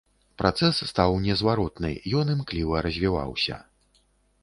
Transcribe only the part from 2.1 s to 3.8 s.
ён імкліва развіваўся.